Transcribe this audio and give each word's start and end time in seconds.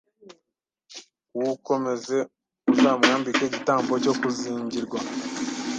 uwukomeze 1.37 2.17
Uzamwambike 2.71 3.41
igitambaro 3.45 3.97
cyo 4.05 4.13
kuzingirwa 4.19 4.99